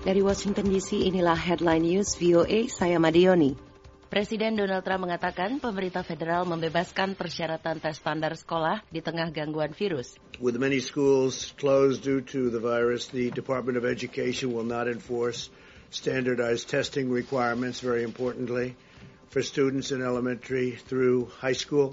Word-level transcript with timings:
Dari 0.00 0.24
Washington 0.24 0.72
DC, 0.72 0.96
inilah 1.12 1.36
Headline 1.36 1.84
News 1.84 2.16
VOA, 2.16 2.72
saya 2.72 2.96
Madioni. 2.96 3.52
Presiden 4.08 4.56
Donald 4.56 4.80
Trump 4.80 5.04
mengatakan 5.04 5.60
pemerintah 5.60 6.00
federal 6.00 6.48
membebaskan 6.48 7.12
persyaratan 7.12 7.84
tes 7.84 8.00
standar 8.00 8.32
sekolah 8.32 8.80
di 8.88 9.04
tengah 9.04 9.28
gangguan 9.28 9.76
virus. 9.76 10.16
With 10.40 10.56
many 10.56 10.80
schools 10.80 11.52
closed 11.60 12.00
due 12.00 12.24
to 12.32 12.48
the 12.48 12.64
virus, 12.64 13.12
the 13.12 13.28
Department 13.28 13.76
of 13.76 13.84
Education 13.84 14.56
will 14.56 14.64
not 14.64 14.88
enforce 14.88 15.52
standardized 15.92 16.72
testing 16.72 17.12
requirements, 17.12 17.84
very 17.84 18.00
importantly, 18.00 18.80
for 19.28 19.44
students 19.44 19.92
in 19.92 20.00
elementary 20.00 20.80
through 20.80 21.28
high 21.44 21.52
school. 21.52 21.92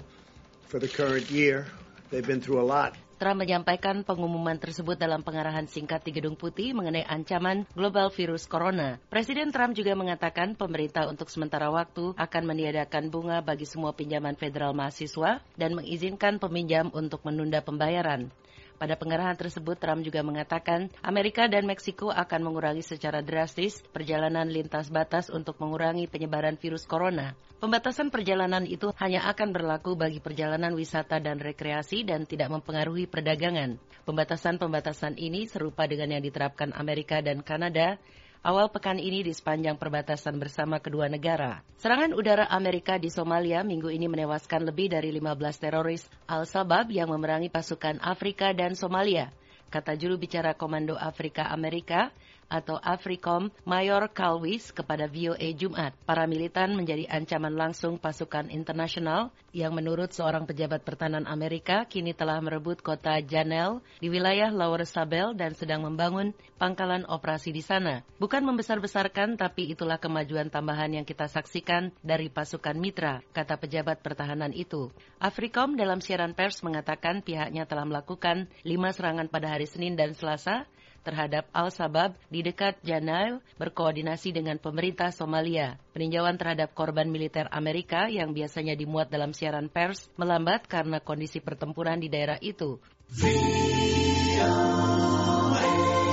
For 0.72 0.80
the 0.80 0.88
current 0.88 1.28
year, 1.28 1.68
they've 2.08 2.24
been 2.24 2.40
through 2.40 2.64
a 2.64 2.64
lot. 2.64 2.96
Trump 3.18 3.42
menyampaikan 3.42 4.06
pengumuman 4.06 4.56
tersebut 4.56 4.94
dalam 4.94 5.26
pengarahan 5.26 5.66
singkat 5.66 6.06
di 6.06 6.14
Gedung 6.14 6.38
Putih 6.38 6.70
mengenai 6.70 7.02
ancaman 7.02 7.66
global 7.74 8.14
virus 8.14 8.46
corona. 8.46 9.02
Presiden 9.10 9.50
Trump 9.50 9.74
juga 9.74 9.98
mengatakan 9.98 10.54
pemerintah 10.54 11.10
untuk 11.10 11.26
sementara 11.26 11.68
waktu 11.68 12.14
akan 12.14 12.42
meniadakan 12.46 13.10
bunga 13.10 13.42
bagi 13.42 13.66
semua 13.66 13.90
pinjaman 13.92 14.38
federal 14.38 14.70
mahasiswa 14.70 15.42
dan 15.58 15.74
mengizinkan 15.74 16.38
peminjam 16.38 16.94
untuk 16.94 17.26
menunda 17.26 17.58
pembayaran. 17.58 18.30
Pada 18.78 18.94
pengarahan 18.94 19.34
tersebut, 19.34 19.74
Trump 19.74 20.06
juga 20.06 20.22
mengatakan 20.22 20.86
Amerika 21.02 21.50
dan 21.50 21.66
Meksiko 21.66 22.14
akan 22.14 22.46
mengurangi 22.46 22.86
secara 22.86 23.26
drastis 23.26 23.82
perjalanan 23.90 24.46
lintas 24.46 24.86
batas 24.86 25.34
untuk 25.34 25.58
mengurangi 25.58 26.06
penyebaran 26.06 26.54
virus 26.54 26.86
corona. 26.86 27.34
Pembatasan 27.58 28.14
perjalanan 28.14 28.62
itu 28.62 28.94
hanya 29.02 29.26
akan 29.26 29.50
berlaku 29.50 29.98
bagi 29.98 30.22
perjalanan 30.22 30.78
wisata 30.78 31.18
dan 31.18 31.42
rekreasi 31.42 32.06
dan 32.06 32.22
tidak 32.22 32.54
mempengaruhi 32.54 33.10
perdagangan. 33.10 33.82
Pembatasan-pembatasan 34.06 35.18
ini 35.18 35.50
serupa 35.50 35.90
dengan 35.90 36.14
yang 36.14 36.22
diterapkan 36.22 36.70
Amerika 36.70 37.18
dan 37.18 37.42
Kanada 37.42 37.98
awal 38.42 38.70
pekan 38.70 39.02
ini 39.02 39.26
di 39.26 39.34
sepanjang 39.34 39.76
perbatasan 39.76 40.38
bersama 40.38 40.78
kedua 40.78 41.10
negara. 41.10 41.62
Serangan 41.78 42.14
udara 42.14 42.46
Amerika 42.46 42.96
di 42.96 43.10
Somalia 43.10 43.66
minggu 43.66 43.90
ini 43.90 44.06
menewaskan 44.06 44.66
lebih 44.66 44.92
dari 44.94 45.10
15 45.14 45.62
teroris 45.62 46.06
Al-Shabaab 46.30 46.90
yang 46.94 47.10
memerangi 47.10 47.50
pasukan 47.50 47.98
Afrika 48.02 48.54
dan 48.54 48.78
Somalia, 48.78 49.34
kata 49.68 49.98
juru 50.00 50.16
bicara 50.16 50.56
Komando 50.56 50.96
Afrika 50.96 51.50
Amerika 51.50 52.14
atau 52.48 52.80
AFRICOM 52.80 53.52
Mayor 53.68 54.08
Kalwis 54.10 54.72
kepada 54.72 55.06
VOA 55.06 55.52
Jumat. 55.52 55.92
Para 56.08 56.24
militan 56.24 56.74
menjadi 56.74 57.04
ancaman 57.06 57.54
langsung 57.54 58.00
pasukan 58.00 58.48
internasional 58.48 59.30
yang 59.52 59.76
menurut 59.76 60.12
seorang 60.12 60.48
pejabat 60.48 60.84
pertahanan 60.84 61.28
Amerika 61.28 61.84
kini 61.84 62.16
telah 62.16 62.40
merebut 62.40 62.80
kota 62.80 63.20
Janel 63.20 63.84
di 64.00 64.08
wilayah 64.08 64.48
Lower 64.48 64.84
Sabel 64.88 65.36
dan 65.36 65.52
sedang 65.52 65.84
membangun 65.84 66.32
pangkalan 66.56 67.04
operasi 67.08 67.52
di 67.52 67.60
sana. 67.60 68.00
Bukan 68.16 68.44
membesar-besarkan 68.44 69.36
tapi 69.36 69.68
itulah 69.72 70.00
kemajuan 70.00 70.48
tambahan 70.48 70.96
yang 70.96 71.06
kita 71.06 71.28
saksikan 71.28 71.92
dari 72.00 72.32
pasukan 72.32 72.76
mitra, 72.76 73.20
kata 73.36 73.60
pejabat 73.60 74.00
pertahanan 74.00 74.50
itu. 74.56 74.88
AFRICOM 75.20 75.76
dalam 75.76 76.00
siaran 76.00 76.32
pers 76.32 76.64
mengatakan 76.64 77.20
pihaknya 77.20 77.68
telah 77.68 77.84
melakukan 77.84 78.48
lima 78.64 78.90
serangan 78.90 79.28
pada 79.28 79.52
hari 79.52 79.68
Senin 79.68 79.94
dan 79.94 80.16
Selasa 80.16 80.64
terhadap 81.08 81.48
Al-Shabaab 81.56 82.12
di 82.28 82.44
dekat 82.44 82.76
Janail 82.84 83.40
berkoordinasi 83.56 84.36
dengan 84.36 84.60
pemerintah 84.60 85.08
Somalia. 85.08 85.80
Peninjauan 85.96 86.36
terhadap 86.36 86.76
korban 86.76 87.08
militer 87.08 87.48
Amerika 87.48 88.12
yang 88.12 88.36
biasanya 88.36 88.76
dimuat 88.76 89.08
dalam 89.08 89.32
siaran 89.32 89.72
pers 89.72 90.12
melambat 90.20 90.68
karena 90.68 91.00
kondisi 91.00 91.40
pertempuran 91.40 92.04
di 92.04 92.12
daerah 92.12 92.36
itu. 92.44 92.76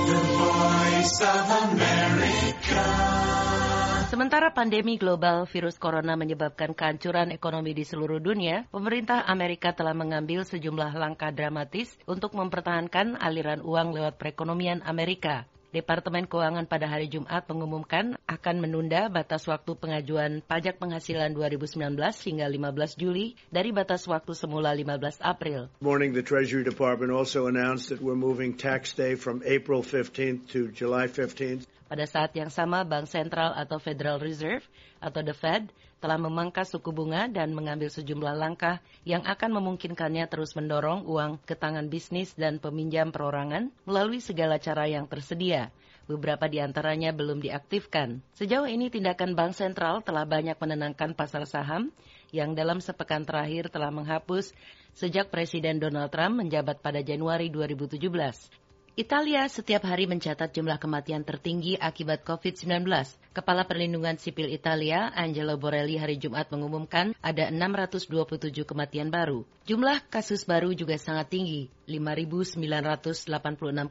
The 0.06 0.22
Voice 0.38 1.18
of 1.20 1.50
America. 1.66 3.45
Sementara 4.16 4.48
pandemi 4.48 4.96
global 4.96 5.44
virus 5.44 5.76
corona 5.76 6.16
menyebabkan 6.16 6.72
kehancuran 6.72 7.36
ekonomi 7.36 7.76
di 7.76 7.84
seluruh 7.84 8.16
dunia, 8.16 8.64
pemerintah 8.72 9.28
Amerika 9.28 9.76
telah 9.76 9.92
mengambil 9.92 10.40
sejumlah 10.40 10.96
langkah 10.96 11.28
dramatis 11.28 11.92
untuk 12.08 12.32
mempertahankan 12.32 13.20
aliran 13.20 13.60
uang 13.60 13.92
lewat 13.92 14.16
perekonomian 14.16 14.80
Amerika. 14.88 15.44
Departemen 15.68 16.24
Keuangan 16.24 16.64
pada 16.64 16.88
hari 16.88 17.12
Jumat 17.12 17.44
mengumumkan 17.52 18.16
akan 18.24 18.56
menunda 18.56 19.12
batas 19.12 19.44
waktu 19.44 19.76
pengajuan 19.76 20.40
pajak 20.40 20.80
penghasilan 20.80 21.36
2019 21.36 22.00
hingga 22.00 22.48
15 22.48 22.96
Juli 22.96 23.36
dari 23.52 23.68
batas 23.68 24.08
waktu 24.08 24.32
semula 24.32 24.72
15 24.72 25.20
April. 25.20 25.68
Morning, 25.84 26.16
the 26.16 26.24
Treasury 26.24 26.64
Department 26.64 27.12
also 27.12 27.52
announced 27.52 27.92
that 27.92 28.00
we're 28.00 28.16
moving 28.16 28.56
tax 28.56 28.96
day 28.96 29.12
from 29.12 29.44
April 29.44 29.84
15th 29.84 30.48
to 30.56 30.72
July 30.72 31.04
15th. 31.04 31.68
Pada 31.86 32.02
saat 32.02 32.34
yang 32.34 32.50
sama, 32.50 32.82
Bank 32.82 33.06
Sentral 33.06 33.54
atau 33.54 33.78
Federal 33.78 34.18
Reserve 34.18 34.66
atau 34.98 35.22
The 35.22 35.30
Fed 35.30 35.70
telah 36.02 36.18
memangkas 36.18 36.74
suku 36.74 36.90
bunga 36.90 37.30
dan 37.30 37.54
mengambil 37.54 37.88
sejumlah 37.88 38.34
langkah 38.34 38.82
yang 39.06 39.22
akan 39.22 39.54
memungkinkannya 39.62 40.26
terus 40.26 40.52
mendorong 40.58 41.06
uang 41.06 41.38
ke 41.46 41.54
tangan 41.54 41.86
bisnis 41.86 42.34
dan 42.34 42.58
peminjam 42.58 43.14
perorangan 43.14 43.70
melalui 43.86 44.18
segala 44.18 44.58
cara 44.58 44.90
yang 44.90 45.06
tersedia. 45.06 45.70
Beberapa 46.06 46.46
di 46.46 46.62
antaranya 46.62 47.10
belum 47.10 47.42
diaktifkan. 47.42 48.22
Sejauh 48.38 48.66
ini 48.66 48.90
tindakan 48.90 49.34
Bank 49.38 49.54
Sentral 49.54 50.02
telah 50.02 50.22
banyak 50.22 50.54
menenangkan 50.58 51.14
pasar 51.14 51.46
saham 51.46 51.90
yang 52.30 52.54
dalam 52.54 52.82
sepekan 52.82 53.26
terakhir 53.26 53.70
telah 53.70 53.90
menghapus 53.94 54.54
sejak 54.94 55.30
Presiden 55.30 55.78
Donald 55.82 56.10
Trump 56.10 56.38
menjabat 56.42 56.82
pada 56.82 56.98
Januari 57.02 57.50
2017. 57.50 58.65
Italia 58.96 59.44
setiap 59.44 59.84
hari 59.84 60.08
mencatat 60.08 60.56
jumlah 60.56 60.80
kematian 60.80 61.20
tertinggi 61.20 61.76
akibat 61.76 62.24
COVID-19. 62.24 62.88
Kepala 63.36 63.68
Perlindungan 63.68 64.16
Sipil 64.16 64.48
Italia, 64.48 65.12
Angelo 65.12 65.60
Borelli 65.60 66.00
hari 66.00 66.16
Jumat 66.16 66.48
mengumumkan 66.48 67.12
ada 67.20 67.52
627 67.52 68.56
kematian 68.64 69.12
baru. 69.12 69.44
Jumlah 69.68 70.00
kasus 70.08 70.48
baru 70.48 70.72
juga 70.72 70.96
sangat 70.96 71.28
tinggi, 71.28 71.68
5.986 71.84 73.28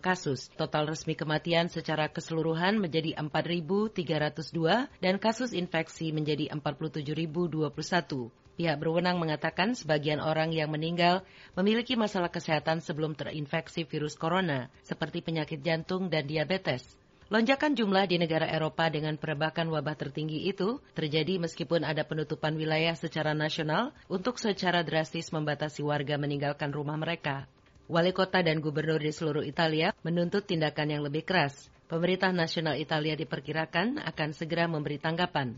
kasus. 0.01 0.49
Total 0.57 0.89
resmi 0.89 1.13
kematian 1.13 1.69
secara 1.69 2.09
keseluruhan 2.09 2.81
menjadi 2.81 3.13
4.302 3.21 4.89
dan 4.89 5.21
kasus 5.21 5.53
infeksi 5.53 6.17
menjadi 6.17 6.49
47.021. 6.49 8.33
Pihak 8.55 8.79
berwenang 8.79 9.19
mengatakan 9.19 9.75
sebagian 9.75 10.23
orang 10.23 10.55
yang 10.55 10.71
meninggal 10.71 11.27
memiliki 11.59 11.99
masalah 11.99 12.31
kesehatan 12.31 12.79
sebelum 12.79 13.11
terinfeksi 13.11 13.83
virus 13.83 14.15
corona, 14.15 14.71
seperti 14.87 15.19
penyakit 15.19 15.59
jantung 15.59 16.07
dan 16.07 16.23
diabetes. 16.23 16.95
Lonjakan 17.27 17.73
jumlah 17.73 18.05
di 18.05 18.21
negara 18.21 18.45
Eropa 18.45 18.85
dengan 18.87 19.17
perebakan 19.17 19.73
wabah 19.73 19.97
tertinggi 19.97 20.45
itu 20.45 20.77
terjadi 20.93 21.41
meskipun 21.41 21.81
ada 21.81 22.05
penutupan 22.05 22.53
wilayah 22.53 22.93
secara 22.93 23.33
nasional 23.33 23.91
untuk 24.05 24.37
secara 24.37 24.85
drastis 24.85 25.33
membatasi 25.33 25.81
warga 25.81 26.21
meninggalkan 26.21 26.69
rumah 26.69 26.95
mereka. 26.95 27.49
Wali 27.89 28.13
kota 28.13 28.45
dan 28.45 28.61
gubernur 28.61 29.01
di 29.01 29.09
seluruh 29.09 29.41
Italia 29.41 29.91
menuntut 30.05 30.45
tindakan 30.45 30.95
yang 30.95 31.01
lebih 31.01 31.25
keras. 31.25 31.65
Pemerintah 31.89 32.29
nasional 32.29 32.77
Italia 32.77 33.17
diperkirakan 33.17 34.05
akan 34.05 34.29
segera 34.33 34.69
memberi 34.69 35.01
tanggapan. 35.01 35.57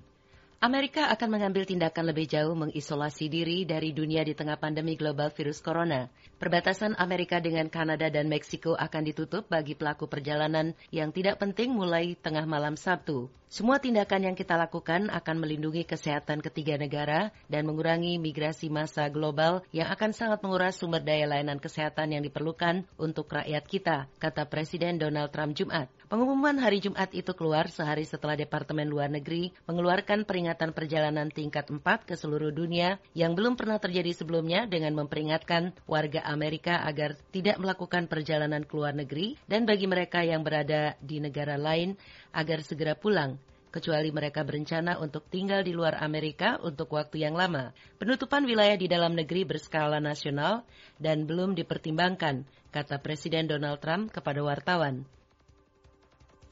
Amerika 0.58 1.14
akan 1.14 1.38
mengambil 1.38 1.70
tindakan 1.70 2.10
lebih 2.10 2.26
jauh 2.26 2.58
mengisolasi 2.58 3.30
diri 3.30 3.62
dari 3.62 3.94
dunia 3.94 4.26
di 4.26 4.34
tengah 4.34 4.58
pandemi 4.58 4.98
global 4.98 5.30
virus 5.30 5.62
corona. 5.62 6.10
Perbatasan 6.42 6.98
Amerika 6.98 7.38
dengan 7.38 7.70
Kanada 7.70 8.10
dan 8.10 8.26
Meksiko 8.26 8.74
akan 8.74 9.06
ditutup 9.06 9.46
bagi 9.46 9.78
pelaku 9.78 10.10
perjalanan 10.10 10.74
yang 10.90 11.14
tidak 11.14 11.38
penting 11.38 11.78
mulai 11.78 12.18
tengah 12.18 12.50
malam 12.50 12.74
Sabtu. 12.74 13.30
Semua 13.48 13.80
tindakan 13.80 14.28
yang 14.28 14.36
kita 14.36 14.60
lakukan 14.60 15.08
akan 15.08 15.40
melindungi 15.40 15.88
kesehatan 15.88 16.44
ketiga 16.44 16.76
negara 16.76 17.32
dan 17.48 17.64
mengurangi 17.64 18.20
migrasi 18.20 18.68
massa 18.68 19.08
global 19.08 19.64
yang 19.72 19.88
akan 19.88 20.12
sangat 20.12 20.44
menguras 20.44 20.76
sumber 20.76 21.00
daya 21.00 21.32
layanan 21.32 21.56
kesehatan 21.56 22.12
yang 22.12 22.28
diperlukan 22.28 22.84
untuk 23.00 23.32
rakyat 23.32 23.64
kita, 23.64 24.12
kata 24.20 24.52
Presiden 24.52 25.00
Donald 25.00 25.32
Trump 25.32 25.56
Jumat. 25.56 25.88
Pengumuman 26.12 26.60
hari 26.60 26.84
Jumat 26.84 27.12
itu 27.16 27.32
keluar 27.36 27.72
sehari 27.72 28.04
setelah 28.04 28.36
Departemen 28.36 28.88
Luar 28.92 29.08
Negeri 29.08 29.56
mengeluarkan 29.64 30.28
peringatan 30.28 30.76
perjalanan 30.76 31.32
tingkat 31.32 31.72
4 31.72 31.84
ke 32.04 32.20
seluruh 32.20 32.52
dunia 32.52 33.00
yang 33.16 33.32
belum 33.32 33.56
pernah 33.56 33.80
terjadi 33.80 34.12
sebelumnya 34.12 34.68
dengan 34.68 34.92
memperingatkan 34.92 35.72
warga 35.88 36.20
Amerika 36.28 36.84
agar 36.84 37.16
tidak 37.32 37.60
melakukan 37.64 38.12
perjalanan 38.12 38.68
ke 38.68 38.76
luar 38.76 38.92
negeri 38.92 39.40
dan 39.48 39.64
bagi 39.64 39.88
mereka 39.88 40.24
yang 40.24 40.44
berada 40.44 41.00
di 41.00 41.24
negara 41.24 41.56
lain 41.56 41.96
agar 42.32 42.64
segera 42.64 42.96
pulang 42.96 43.36
kecuali 43.74 44.12
mereka 44.12 44.44
berencana 44.44 45.00
untuk 45.00 45.26
tinggal 45.32 45.64
di 45.64 45.72
luar 45.72 46.00
Amerika 46.00 46.60
untuk 46.60 46.94
waktu 46.94 47.24
yang 47.24 47.34
lama. 47.34 47.72
Penutupan 47.98 48.44
wilayah 48.44 48.76
di 48.76 48.86
dalam 48.86 49.16
negeri 49.16 49.48
berskala 49.48 49.98
nasional 50.04 50.68
dan 51.00 51.24
belum 51.24 51.56
dipertimbangkan, 51.56 52.44
kata 52.76 53.00
Presiden 53.00 53.48
Donald 53.48 53.80
Trump 53.80 54.12
kepada 54.12 54.44
wartawan. 54.44 55.08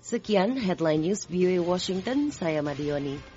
Sekian 0.05 0.53
headline 0.55 1.01
news 1.01 1.25
VOA 1.25 1.57
Washington, 1.59 2.29
saya 2.29 2.61
Madioni. 2.61 3.34